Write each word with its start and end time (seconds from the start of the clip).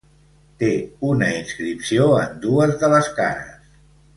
Té 0.61 0.69
una 1.09 1.27
inscripció 1.41 2.07
en 2.23 2.35
dues 2.47 2.75
de 2.85 2.91
les 2.95 3.13
cares. 3.21 3.73